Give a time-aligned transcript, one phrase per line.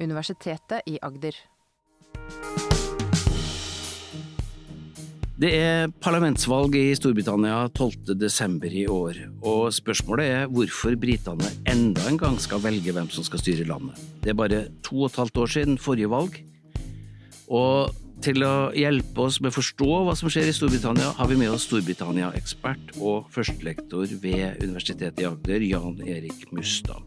[0.00, 1.36] Universitetet i Agder.
[5.36, 8.14] Det er parlamentsvalg i Storbritannia 12.
[8.16, 13.26] desember i år, og spørsmålet er hvorfor britene enda en gang skal velge hvem som
[13.26, 14.00] skal styre landet.
[14.24, 16.40] Det er bare to og et halvt år siden forrige valg,
[17.52, 17.92] og
[18.24, 21.52] til å hjelpe oss med å forstå hva som skjer i Storbritannia, har vi med
[21.52, 27.04] oss Storbritannia-ekspert og førstelektor ved Universitetet i Agder, Jan Erik Mustad.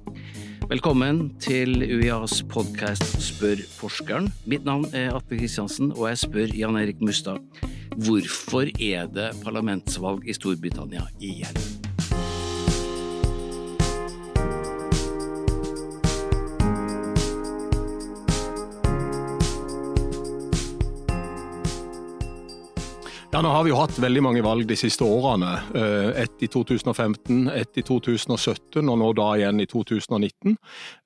[0.68, 4.28] Velkommen til UiAs podkast Spør forskeren.
[4.44, 7.40] Mitt navn er Atle Kristiansen, og jeg spør Jan Erik Mustad
[7.96, 11.56] hvorfor er det parlamentsvalg i Storbritannia igjen?
[23.30, 25.54] Ja, Nå har vi jo hatt veldig mange valg de siste årene.
[26.40, 30.58] Eh, i 2015, ett i 2017 og nå da igjen i 2019.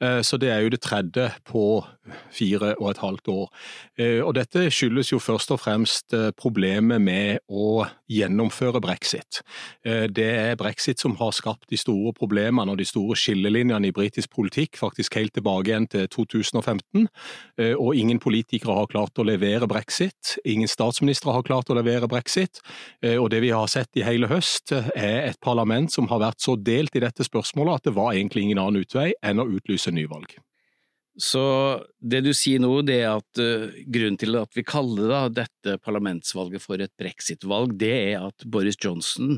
[0.02, 1.84] Eh, så det er jo det tredje på
[2.32, 3.50] fire og et halvt år.
[3.98, 9.42] Eh, og dette skyldes jo først og fremst problemet med å gjennomføre brexit.
[9.84, 14.30] Det er brexit som har skapt de store problemene og de store skillelinjene i britisk
[14.36, 17.08] politikk, faktisk helt tilbake igjen til 2015.
[17.80, 20.36] Og ingen politikere har klart å levere brexit.
[20.46, 22.62] Ingen statsministre har klart å levere brexit.
[23.02, 26.56] Og det vi har sett i hele høst, er et parlament som har vært så
[26.60, 30.36] delt i dette spørsmålet at det var egentlig ingen annen utvei enn å utlyse nyvalg.
[31.20, 31.44] Så
[32.02, 35.78] det du sier nå, det er at uh, grunnen til at vi kaller da, dette
[35.86, 39.38] parlamentsvalget for et brexit-valg, det er at Boris Johnson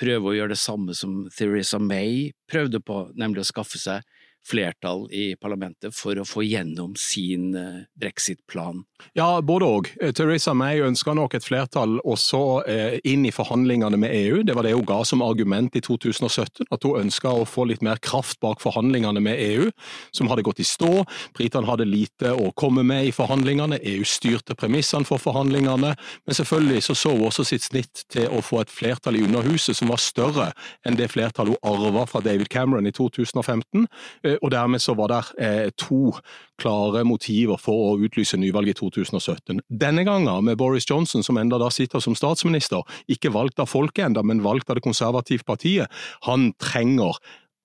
[0.00, 4.06] prøver å gjøre det samme som Theresa May prøvde på, nemlig å skaffe seg
[4.46, 7.52] flertall i parlamentet for å få gjennom sin
[8.00, 8.84] brexit-plan?
[9.16, 9.90] Ja, både òg.
[10.14, 14.42] Theresa May ønska nok et flertall også eh, inn i forhandlingene med EU.
[14.46, 17.84] Det var det hun ga som argument i 2017, at hun ønska å få litt
[17.84, 19.70] mer kraft bak forhandlingene med EU,
[20.16, 21.04] som hadde gått i stå.
[21.36, 25.94] Britene hadde lite å komme med i forhandlingene, EU styrte premissene for forhandlingene.
[26.26, 29.78] Men selvfølgelig så så hun også sitt snitt til å få et flertall i Underhuset
[29.78, 30.50] som var større
[30.86, 33.86] enn det flertallet hun arva fra David Cameron i 2015.
[34.30, 36.14] Eh, og dermed så var det eh, to
[36.60, 39.62] klare motiver for å utlyse nyvalg i 2017.
[39.68, 44.06] Denne gangen med Boris Johnson, som enda da sitter som statsminister, ikke valgt av folket
[44.08, 45.90] enda, men valgt av det konservative partiet.
[46.28, 47.18] Han trenger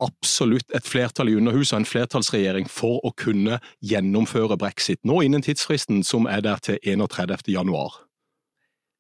[0.04, 6.04] absolutt et flertall i Underhuset en flertallsregjering for å kunne gjennomføre brexit, nå innen tidsfristen
[6.04, 7.48] som er der til 31.
[7.54, 8.02] januar.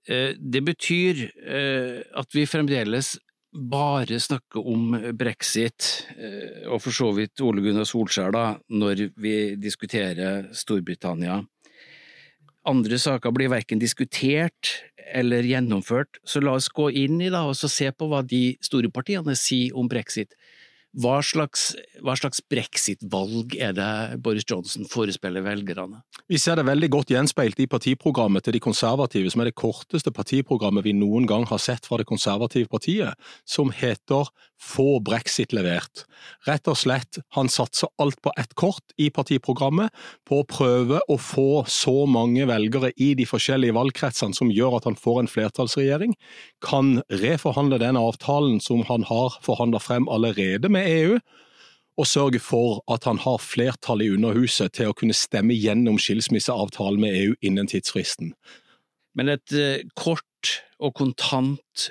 [0.08, 1.26] Eh, det betyr
[2.16, 3.16] at vi fremdeles
[3.56, 9.36] bare snakke om brexit, eh, og for så vidt Ole Gunnar Solskjær, da, når vi
[9.56, 11.40] diskuterer Storbritannia.
[12.66, 14.74] Andre saker blir verken diskutert
[15.14, 18.90] eller gjennomført, så la oss gå inn i da, og se på hva de store
[18.90, 20.34] partiene sier om brexit.
[20.96, 26.00] Hva slags, hva slags brexit-valg er det Boris Johnson forespeiler velgerne?
[26.32, 30.14] Vi ser det veldig godt gjenspeilt i partiprogrammet til de konservative, som er det korteste
[30.16, 36.06] partiprogrammet vi noen gang har sett fra det konservative partiet, som heter Få brexit levert.
[36.48, 39.92] Rett og slett, han satser alt på ett kort i partiprogrammet,
[40.28, 44.88] på å prøve å få så mange velgere i de forskjellige valgkretsene som gjør at
[44.90, 46.16] han får en flertallsregjering,
[46.64, 51.18] kan reforhandle den avtalen som han har forhandla frem allerede med EU,
[51.96, 57.00] og sørge for at han har flertall i Underhuset til å kunne stemme gjennom skilsmisseavtalen
[57.00, 58.34] med EU innen tidsfristen.
[59.16, 61.90] Men et eh, kort og kontant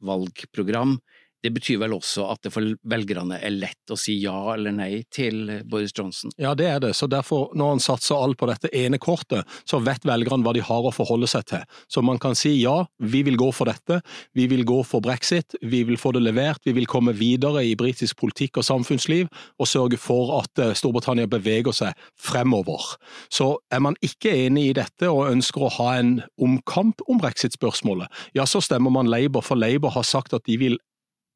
[0.00, 0.98] brexit-partivalgprogram
[1.44, 5.04] det betyr vel også at det for velgerne er lett å si ja eller nei
[5.14, 6.32] til Boris Johnson?
[6.40, 6.94] Ja, det er det.
[6.98, 10.64] Så derfor, når han satser alt på dette ene kortet, så vet velgerne hva de
[10.64, 11.62] har å forholde seg til.
[11.86, 14.00] Så man kan si ja, vi vil gå for dette,
[14.34, 17.76] vi vil gå for brexit, vi vil få det levert, vi vil komme videre i
[17.78, 22.96] britisk politikk og samfunnsliv, og sørge for at eh, Storbritannia beveger seg fremover.
[23.30, 26.12] Så er man ikke enig i dette og ønsker å ha en
[26.42, 30.78] omkamp om brexit-spørsmålet, ja, så stemmer man Labour, for Labour har sagt at de vil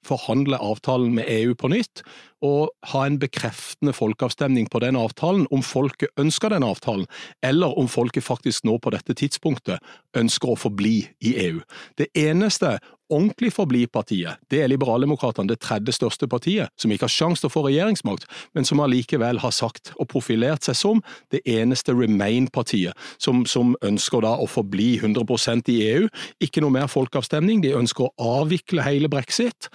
[0.07, 2.03] forhandle avtalen med EU på nytt,
[2.43, 7.07] og ha en bekreftende folkeavstemning på den avtalen, om folket ønsker den avtalen,
[7.43, 9.78] eller om folket faktisk nå på dette tidspunktet
[10.19, 11.63] ønsker å forbli i EU.
[11.99, 12.78] Det eneste
[13.12, 17.54] ordentlig forbli-partiet, det er Liberaldemokratene, det tredje største partiet, som ikke har sjanse til å
[17.54, 18.26] få regjeringsmakt,
[18.56, 21.03] men som allikevel har sagt og profilert seg som
[21.34, 26.09] det eneste Remain-partiet, som, som, ønsker da å forbli 100% i EU.
[26.44, 29.68] Ikke noe mer folkeavstemning, de ønsker å avvikle hele brexit.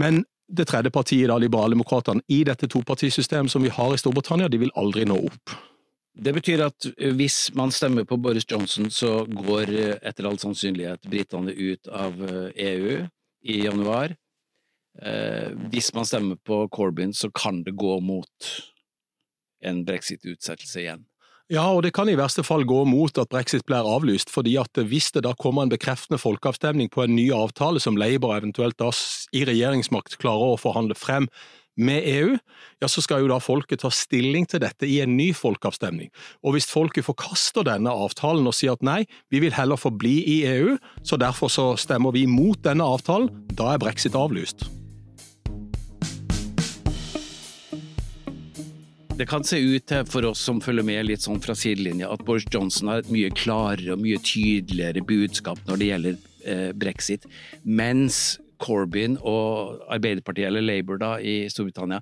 [0.00, 4.60] Men det tredje partiet, da, Liberaldemokratene, i dette topartisystemet som vi har i Storbritannia, de
[4.66, 5.54] vil aldri nå opp.
[6.14, 6.86] Det betyr at
[7.18, 12.20] hvis man stemmer på Boris Johnson, så går etter all sannsynlighet britene ut av
[12.54, 13.00] EU
[13.42, 14.14] i januar.
[15.72, 18.52] Hvis man stemmer på Corbyn, så kan det gå mot
[19.64, 21.02] en brexit-utsettelse igjen.
[21.52, 24.80] Ja, og det kan i verste fall gå mot at brexit blir avlyst, fordi at
[24.80, 28.88] hvis det da kommer en bekreftende folkeavstemning på en ny avtale som Labour eventuelt da
[29.36, 31.28] i regjeringsmakt klarer å forhandle frem
[31.76, 32.36] med EU,
[32.82, 36.12] ja, så skal jo da folket ta stilling til dette i en ny folkeavstemning.
[36.44, 40.38] Og hvis folket forkaster denne avtalen og sier at nei, vi vil heller forbli i
[40.54, 44.66] EU, så derfor så stemmer vi mot denne avtalen, da er brexit avlyst.
[49.14, 52.24] Det kan se ut til, for oss som følger med litt sånn fra sidelinja, at
[52.26, 56.16] Boris Johnson har et mye klarere og mye tydeligere budskap når det gjelder
[56.50, 57.28] eh, brexit,
[57.62, 62.00] mens Corbyn og Arbeiderpartiet, eller Labour da, i Storbritannia,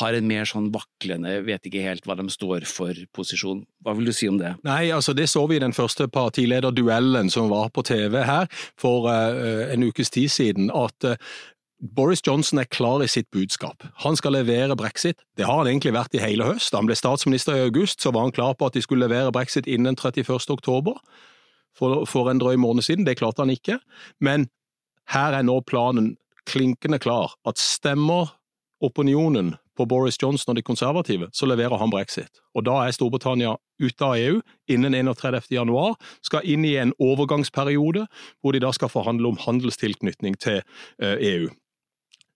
[0.00, 3.64] har en mer sånn vaklende, vet ikke helt hva de står for posisjon.
[3.82, 4.54] Hva vil du si om det?
[4.66, 8.50] Nei, altså Det så vi i den første partilederduellen som var på TV her
[8.80, 10.70] for uh, en ukes tid siden.
[10.70, 11.16] at uh,
[11.82, 13.82] Boris Johnson er klar i sitt budskap.
[14.04, 15.18] Han skal levere brexit.
[15.36, 16.70] Det har han egentlig vært i hele høst.
[16.70, 19.34] Da han ble statsminister i august, så var han klar på at de skulle levere
[19.34, 20.38] brexit innen 31.
[20.54, 20.94] oktober.
[21.74, 23.06] For, for en drøy måned siden.
[23.08, 23.78] Det klarte han ikke.
[24.20, 24.46] Men
[25.10, 26.14] her er nå planen
[26.48, 27.34] klinkende klar.
[27.46, 28.34] At stemmer
[28.82, 32.42] opinionen på Boris Johnson og de konservative, så leverer han brexit.
[32.54, 34.40] Og da er Storbritannia ute av EU
[34.70, 35.48] innen 31.
[35.54, 38.04] januar, skal inn i en overgangsperiode
[38.42, 40.62] hvor de da skal forhandle om handelstilknytning til
[41.00, 41.48] EU.
[41.48, 41.58] Eh, e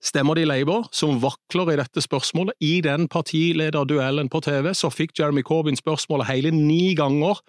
[0.06, 5.16] Stemmer de Labour, som vakler i dette spørsmålet, i den partilederduellen på TV, så fikk
[5.18, 7.40] Jeremy Corbyn spørsmålet hele ni ganger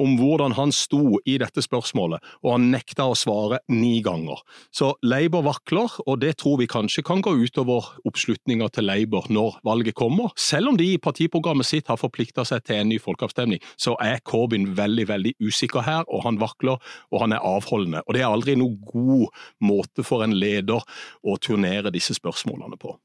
[0.00, 4.42] om hvordan han sto i dette spørsmålet, og han nekta å svare ni ganger.
[4.74, 9.58] Så Labour vakler, og det tror vi kanskje kan gå utover oppslutninga til Labour når
[9.66, 10.34] valget kommer.
[10.40, 14.22] Selv om de i partiprogrammet sitt har forplikta seg til en ny folkeavstemning, så er
[14.26, 16.80] Corbyn veldig, veldig usikker her, og han vakler,
[17.12, 18.04] og han er avholdende.
[18.06, 20.82] Og det er aldri noen god måte for en leder
[21.26, 22.96] å turnere disse spørsmålene på.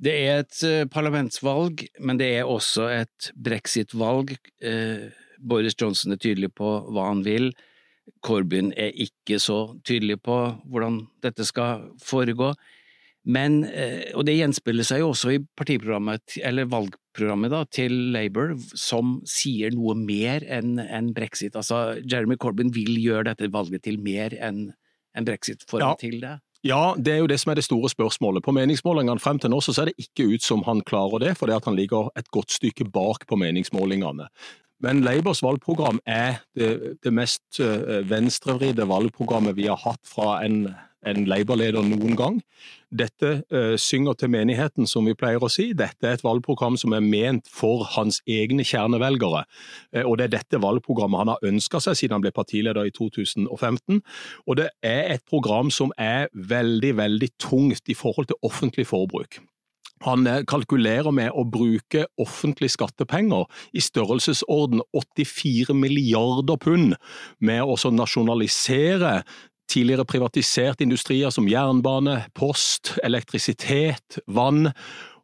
[0.00, 4.32] Det er et eh, parlamentsvalg, men det er også et brexit-valg.
[4.64, 7.50] Eh, Boris Johnson er tydelig på hva han vil.
[8.26, 10.36] Corbyn er ikke så tydelig på
[10.68, 12.52] hvordan dette skal foregå.
[13.28, 18.54] Men, eh, og det gjenspeiler seg jo også i partiprogrammet, eller valgprogrammet da, til Labour,
[18.72, 21.56] som sier noe mer enn en brexit.
[21.58, 24.70] Altså, Jeremy Corbyn vil gjøre dette valget til mer enn
[25.16, 25.66] en brexit.
[25.68, 25.98] foran ja.
[26.00, 26.38] til det?
[26.62, 28.44] Ja, det er jo det som er det store spørsmålet.
[28.44, 31.56] På meningsmålingene frem til nå så ser det ikke ut som han klarer det, fordi
[31.56, 34.28] han ligger et godt stykke bak på meningsmålingene.
[34.80, 40.62] Men Labours valgprogram er det, det mest uh, venstrevridde valgprogrammet vi har hatt fra en,
[41.06, 42.38] en Labour-leder noen gang.
[42.88, 45.70] Dette uh, synger til menigheten, som vi pleier å si.
[45.76, 49.44] Dette er et valgprogram som er ment for hans egne kjernevelgere.
[49.92, 52.96] Uh, og det er dette valgprogrammet han har ønska seg siden han ble partileder i
[52.96, 54.00] 2015.
[54.48, 59.42] Og det er et program som er veldig, veldig tungt i forhold til offentlig forbruk.
[60.06, 66.96] Han eh, kalkulerer med å bruke offentlige skattepenger i størrelsesorden 84 milliarder pund
[67.44, 69.20] med å nasjonalisere
[69.70, 74.72] tidligere privatiserte industrier som jernbane, post, elektrisitet, vann,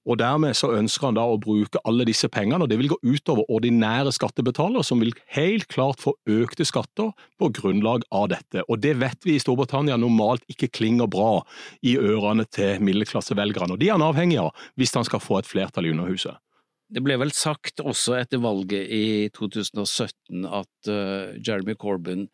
[0.07, 2.99] og Dermed så ønsker han da å bruke alle disse pengene, og det vil gå
[3.03, 7.11] utover ordinære skattebetalere, som vil helt klart få økte skatter
[7.41, 8.63] på grunnlag av dette.
[8.71, 11.43] Og Det vet vi i Storbritannia normalt ikke klinger bra
[11.83, 15.51] i ørene til middelklassevelgerne, og de er han avhengig av hvis han skal få et
[15.51, 16.39] flertall i Underhuset.
[16.87, 22.29] Det ble vel sagt også etter valget i 2017 at uh, Jeremy Corbyn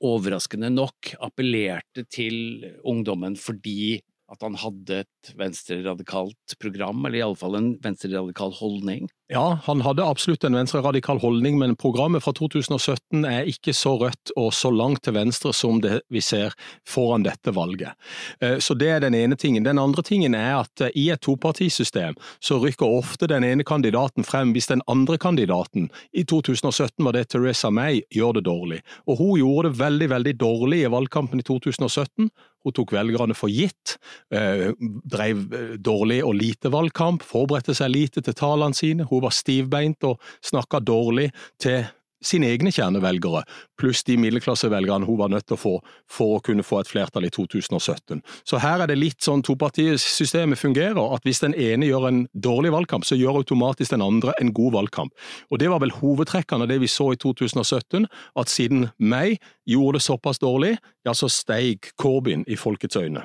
[0.00, 7.70] overraskende nok appellerte til ungdommen fordi at han hadde et venstreradikalt program, eller iallfall en
[7.82, 9.08] venstreradikal holdning?
[9.32, 14.32] Ja, han hadde absolutt en venstreradikal holdning, men programmet fra 2017 er ikke så rødt
[14.40, 16.56] og så langt til venstre som det vi ser
[16.88, 17.92] foran dette valget.
[18.40, 19.64] Eh, så det er den ene tingen.
[19.68, 24.24] Den andre tingen er at eh, i et topartisystem så rykker ofte den ene kandidaten
[24.24, 28.80] frem hvis den andre kandidaten, i 2017 var det Teresa May, gjør det dårlig.
[29.08, 32.30] Og hun gjorde det veldig, veldig dårlig i valgkampen i 2017.
[32.66, 33.96] Hun tok velgerne for gitt,
[34.34, 34.72] eh,
[35.04, 35.44] drev
[35.82, 39.06] dårlig og lite valgkamp, forberedte seg lite til talene sine.
[39.08, 41.30] Hun var stivbeint og snakka dårlig
[41.62, 41.86] til
[42.24, 43.44] sine egne kjernevelgere,
[43.78, 45.74] pluss de middelklassevelgerne hun var nødt til å få
[46.10, 48.22] for å kunne få et flertall i 2017.
[48.48, 52.72] Så her er det litt sånn topartisystemet fungerer, at hvis den ene gjør en dårlig
[52.74, 55.14] valgkamp, så gjør automatisk den andre en god valgkamp.
[55.50, 58.06] Og Det var vel hovedtrekkene av det vi så i 2017,
[58.38, 63.24] at siden May gjorde det såpass dårlig, ja, så steig Corbyn i folkets øyne.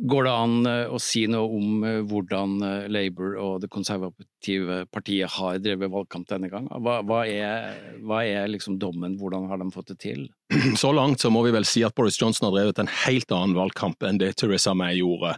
[0.00, 4.84] Går det an eh, å si noe om eh, hvordan eh, Labour og det konservative
[4.88, 6.70] partiet har drevet valgkamp denne gang?
[6.80, 10.22] Hva, hva er, hva er liksom dommen, hvordan har de fått det til?
[10.80, 13.52] så langt så må vi vel si at Boris Johnson har drevet en helt annen
[13.58, 15.36] valgkamp enn det Theresa May gjorde.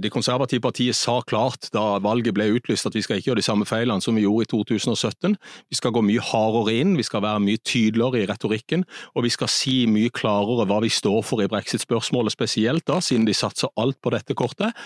[0.00, 3.46] Det konservative partiet sa klart da valget ble utlyst at vi skal ikke gjøre de
[3.48, 5.34] samme feilene som vi gjorde i 2017.
[5.72, 8.84] Vi skal gå mye hardere inn, vi skal være mye tydeligere i retorikken,
[9.18, 13.26] og vi skal si mye klarere hva vi står for i brexit-spørsmålet spesielt, da, siden
[13.26, 14.76] de satser alt på dette kortet,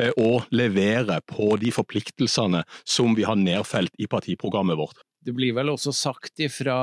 [0.00, 5.04] eh, og levere på de forpliktelsene som vi har nedfelt i partiprogrammet vårt.
[5.24, 6.76] Det blir vel også sagt fra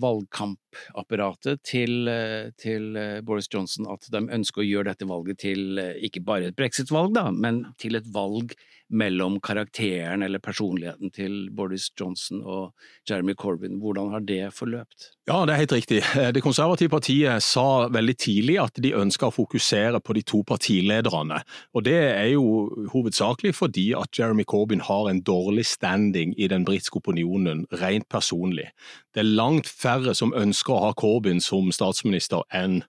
[0.00, 5.78] valgkampapparatet til, eh, til, eh, Boris Johnson at de ønsker å gjøre dette valget til
[5.78, 8.54] eh, ikke bare et brexit-valg, men til et valg
[8.94, 12.72] mellom karakteren eller personligheten til Boris Johnson og
[13.08, 13.78] Jeremy Corbyn.
[13.80, 15.10] Hvordan har det forløpt?
[15.26, 16.00] Ja, det er helt riktig.
[16.36, 21.40] Det konservative partiet sa veldig tidlig at de ønska å fokusere på de to partilederne.
[21.72, 22.44] Og det er jo
[22.92, 28.70] hovedsakelig fordi at Jeremy Corbyn har en dårlig standing i den britiske opinionen, rent personlig.
[29.14, 32.82] Det er langt færre som ønsker å ha Corbyn som statsminister enn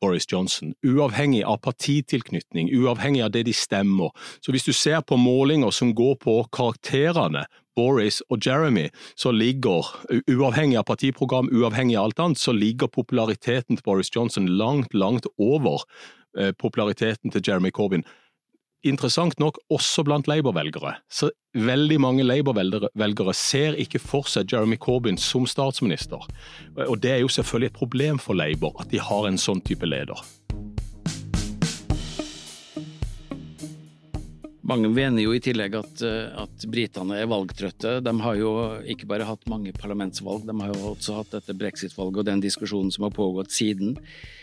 [0.00, 4.12] Boris Johnson, uavhengig av partitilknytning, uavhengig av det de stemmer.
[4.44, 7.46] Så hvis du ser på målinger som går på karakterene,
[7.76, 9.88] Boris og Jeremy, så ligger,
[10.32, 15.28] uavhengig av partiprogram, uavhengig av alt annet, så ligger populariteten til Boris Johnson langt, langt
[15.36, 15.84] over
[16.38, 18.06] eh, populariteten til Jeremy Corbyn
[18.88, 20.96] interessant nok også blant Labour-velgere.
[21.10, 26.22] Så veldig mange Labour-velgere ser ikke for seg Jeremy Corbyn som statsminister.
[26.86, 29.88] Og det er jo selvfølgelig et problem for Labour at de har en sånn type
[29.88, 30.20] leder.
[34.66, 36.00] Mange mener jo i tillegg at,
[36.42, 38.00] at britene er valgtrøtte.
[38.02, 38.50] De har jo
[38.90, 42.90] ikke bare hatt mange parlamentsvalg, de har jo også hatt dette brexit-valget og den diskusjonen
[42.90, 43.94] som har pågått siden.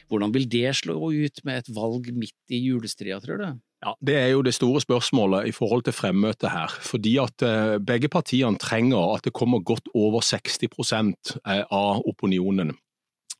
[0.07, 3.49] Hvordan vil det slå ut med et valg midt i julestria, tror du?
[3.83, 6.71] Ja, Det er jo det store spørsmålet i forhold til fremmøtet her.
[6.81, 12.77] Fordi at eh, begge partiene trenger at det kommer godt over 60 eh, av opinionen.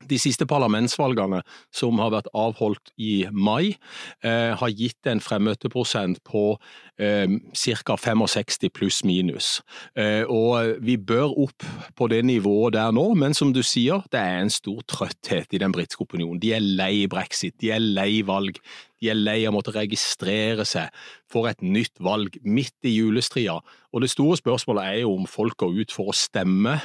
[0.10, 1.42] De siste parlamentsvalgene
[1.74, 3.76] som har vært avholdt i mai,
[4.24, 6.58] eh, har gitt en fremmøteprosent på
[7.00, 7.98] eh, ca.
[7.98, 9.62] 65 pluss minus.
[9.96, 14.20] Eh, og vi bør opp på det nivået der nå, men som du sier, det
[14.20, 16.42] er en stor trøtthet i den britiske opinionen.
[16.42, 18.60] De er lei brexit, de er lei valg.
[19.02, 20.92] De er lei av å måtte registrere seg
[21.32, 23.58] for et nytt valg midt i julestria.
[23.92, 26.78] Og det store spørsmålet er jo om folk går ut for å stemme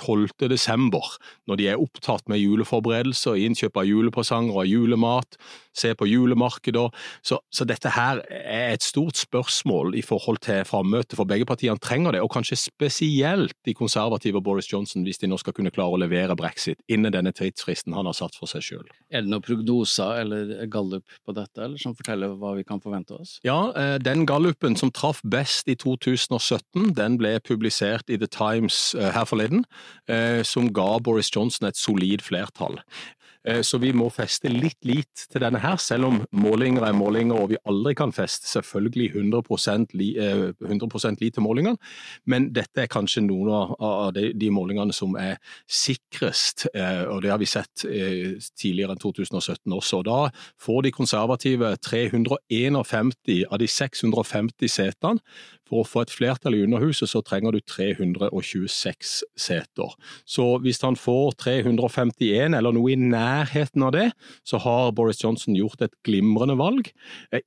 [0.00, 0.48] 12.
[0.50, 5.38] desember, når de er opptatt med juleforberedelser, innkjøp av julepresanger og julemat,
[5.74, 6.90] se på julemarkeder.
[7.22, 11.80] Så, så, dette her er et stort spørsmål i forhold til frammøtet, for begge partiene
[11.82, 15.72] trenger det, og kanskje spesielt de konservative og Boris Johnson, hvis de nå skal kunne
[15.74, 18.92] klare å levere brexit innen denne tidsfristen han har satt for seg selv.
[19.10, 23.18] Er det noen prognoser eller gallup på dette, eller som forteller hva vi kan forvente
[23.18, 23.38] oss?
[23.46, 28.94] Ja, eh, den gallupen som traff best i 2017, den ble publisert i The Times
[28.98, 29.64] eh, her forleden.
[30.04, 32.76] Eh, som ga Boris Johnson et solid flertall.
[33.48, 37.40] Eh, så vi må feste litt lit til denne her, selv om målinger er målinger
[37.40, 41.80] og vi aldri kan feste selvfølgelig 100 li, 100 eh, lit til målingene.
[42.28, 47.48] Men dette er kanskje noen av de, målingene som er sikrest, og det har vi
[47.48, 50.02] sett tidligere enn 2017 også.
[50.04, 50.28] Da
[50.60, 55.24] får de konservative 351 av de 650 setene.
[55.68, 59.94] For å få et flertall i Underhuset så trenger du 326 seter.
[60.28, 64.10] Så hvis han får 351 eller noe i nærheten av det,
[64.44, 66.92] så har Boris Johnson gjort et glimrende valg.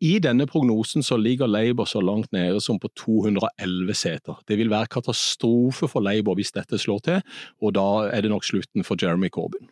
[0.01, 4.41] I denne prognosen så ligger Labour så langt nede som på 211 seter.
[4.49, 7.25] Det vil være katastrofe for Labour hvis dette slår til,
[7.61, 9.69] og da er det nok slutten for Jeremy Corbyn.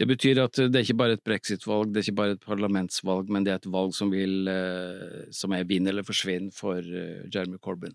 [0.00, 3.28] Det betyr at det er ikke bare et brexit-valg, det er ikke bare et parlamentsvalg,
[3.28, 7.26] men det er et valg som, vil, eh, som er vinn eller forsvinn for eh,
[7.28, 7.92] Jeremy Corbyn.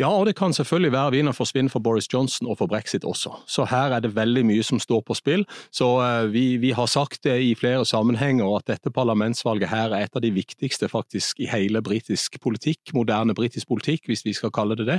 [0.00, 3.04] Ja, og det kan selvfølgelig være vinner for svinn for Boris Johnson og for brexit
[3.04, 3.34] også.
[3.44, 5.42] Så her er det veldig mye som står på spill.
[5.68, 10.06] Så uh, vi, vi, har sagt det i flere sammenhenger at dette parlamentsvalget her er
[10.06, 14.54] et av de viktigste faktisk i hele britisk politikk, moderne britisk politikk, hvis vi skal
[14.56, 14.96] kalle det det,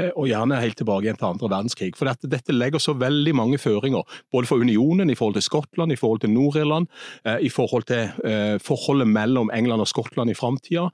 [0.00, 1.92] uh, og gjerne helt tilbake igjen til andre verdenskrig.
[1.94, 4.02] For dette, dette, legger så veldig mange føringer,
[4.34, 6.90] både for unionen, i forhold til Skottland, i forhold til Nord-Irland,
[7.28, 8.10] uh, i forhold til
[8.62, 10.88] forholdet mellom England og Skottland i framtida.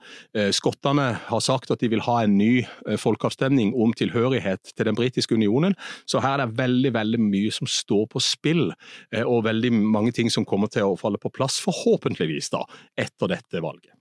[0.55, 2.63] Skottene har sagt at de vil ha en ny
[2.97, 5.75] folkeavstemning avstemning om tilhørighet til den britiske unionen.
[6.05, 8.73] Så her er det veldig veldig mye som står på spill,
[9.11, 12.65] eh, og veldig mange ting som kommer til å falle på plass, forhåpentligvis, da,
[12.97, 13.93] etter dette valget.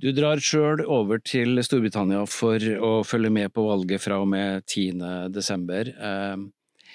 [0.00, 4.64] Du drar sjøl over til Storbritannia for å følge med på valget fra og med
[4.66, 5.30] 10.
[5.30, 5.86] desember.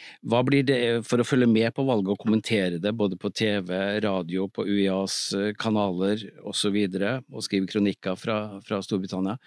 [0.07, 3.31] Eh, hva blir det for å følge med på valget og kommentere det, både på
[3.31, 8.81] TV, radio, på UiAs eh, kanaler osv., og, så videre, og skrive kronikker fra, fra
[8.83, 9.37] Storbritannia?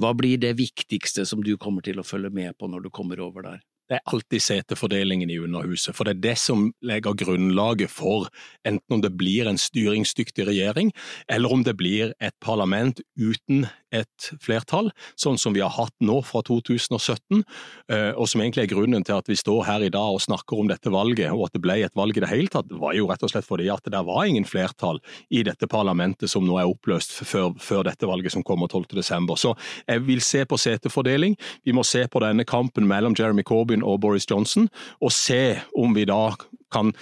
[0.00, 3.20] Hva blir det viktigste som du kommer til å følge med på når du kommer
[3.22, 3.62] over der?
[3.90, 5.94] Det er alltid setefordelingen i Underhuset.
[5.96, 8.30] For det er det som legger grunnlaget for
[8.64, 10.92] enten om det blir en styringsdyktig regjering,
[11.28, 16.18] eller om det blir et parlament uten et flertall, sånn som vi har hatt nå
[16.26, 17.44] fra 2017,
[17.92, 20.60] eh, og som egentlig er grunnen til at vi står her i dag og snakker
[20.60, 23.06] om dette valget, og at det ble et valg i det hele tatt, var jo
[23.10, 25.00] rett og slett fordi at det var ingen flertall
[25.30, 29.34] i dette parlamentet som nå er oppløst før, før dette valget som kommer 12.12.
[29.38, 29.54] Så
[29.86, 31.36] jeg vil se på setefordeling.
[31.64, 34.68] Vi må se på denne kampen mellom Jeremy Corbyn Corbyn og Boris Johnson,
[35.00, 36.34] og se om vi da
[36.72, 36.92] kan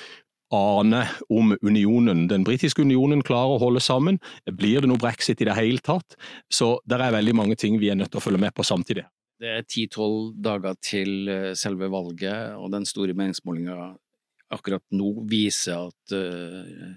[0.52, 4.19] ane om unionen, den britiske unionen klarer å holde sammen.
[4.45, 6.17] Blir det noe brexit i det hele tatt?
[6.52, 9.07] Så det er veldig mange ting vi er nødt til å følge med på samtidig.
[9.41, 13.97] Det er ti-tolv dager til eh, selve valget, og den store meningsmålinga
[14.52, 16.93] akkurat nå viser at, uh,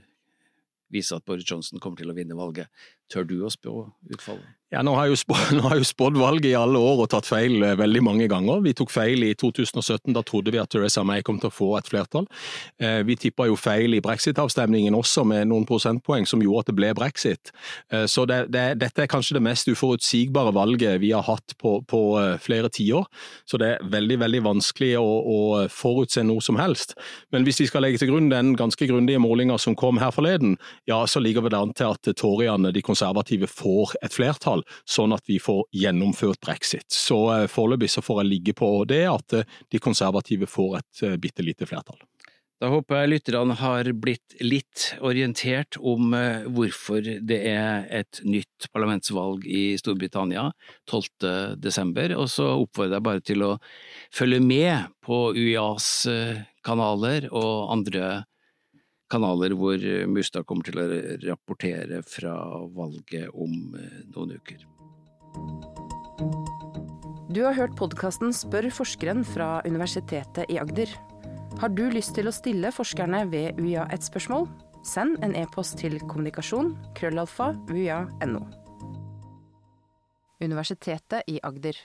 [0.91, 2.67] viser at Boris Johnson kommer til å vinne valget.
[3.07, 4.51] Tør du å spå utfallet?
[4.75, 8.01] Ja, nå har, jeg jo spådd valget i alle år og tatt feil eh, veldig
[8.03, 8.59] mange ganger.
[8.65, 11.69] Vi tok feil i 2017, da trodde vi at Theresa May kom til å få
[11.79, 12.27] et flertall.
[12.83, 16.75] Eh, vi tippa jo feil i brexit-avstemningen også, med noen prosentpoeng som gjorde at det
[16.81, 17.53] ble brexit.
[17.87, 21.77] Eh, så det, det, dette er kanskje det mest uforutsigbare valget vi har hatt på,
[21.87, 22.01] på
[22.43, 23.07] flere tiår.
[23.47, 25.39] Så det er veldig, veldig vanskelig å, å,
[25.71, 26.97] forutse noe som helst.
[27.31, 30.59] Men hvis vi skal legge til grunn den ganske grundige målinga som kom her forleden,
[30.89, 35.25] ja, så ligger det an til at toryene, de konservative, får et flertall sånn at
[35.29, 36.87] vi får gjennomført brexit.
[36.91, 41.05] Så eh, foreløpig så får jeg ligge på det at eh, de konservative får et
[41.07, 41.99] eh, bitte lite flertall.
[42.63, 46.13] Da håper jeg lytterne har blitt litt orientert om
[46.55, 50.45] hvorfor det er et nytt parlamentsvalg i Storbritannia
[50.87, 51.57] 12.
[51.59, 53.51] desember, og så oppfordrer jeg bare til å
[54.07, 55.89] følge med på UiAs
[56.63, 58.23] kanaler og andre
[59.15, 60.87] kanaler hvor eh, Mustad kommer til å
[61.25, 62.35] rapportere fra
[62.75, 64.65] valget om eh, noen uker.
[67.35, 70.91] Du har hørt podkasten Spør forskeren fra Universitetet i Agder.
[71.59, 74.47] Har du lyst til å stille forskerne ved UiA et spørsmål?
[74.85, 78.43] Send en e-post til kommunikasjon krøllalfa uia.no.
[80.43, 81.79] Universitetet i Agder.